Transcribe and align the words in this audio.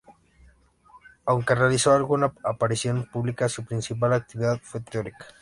Aunque 1.27 1.53
realizó 1.53 1.91
alguna 1.91 2.33
aparición 2.43 3.05
pública, 3.13 3.47
su 3.49 3.63
principal 3.63 4.13
actividad 4.13 4.59
fue 4.63 4.81
teórica. 4.81 5.27